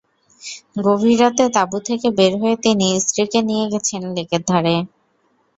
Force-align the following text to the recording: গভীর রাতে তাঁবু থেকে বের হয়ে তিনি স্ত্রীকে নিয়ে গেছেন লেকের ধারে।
গভীর 0.85 1.17
রাতে 1.21 1.43
তাঁবু 1.55 1.77
থেকে 1.87 2.07
বের 2.17 2.33
হয়ে 2.41 2.55
তিনি 2.65 2.87
স্ত্রীকে 3.01 3.39
নিয়ে 3.49 3.65
গেছেন 3.73 4.01
লেকের 4.15 4.41
ধারে। 4.49 4.75